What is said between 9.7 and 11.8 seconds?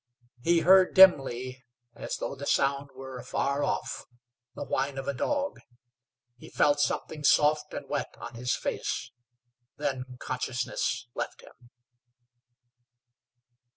Then consciousness left him.